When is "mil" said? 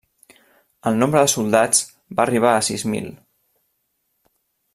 2.95-3.15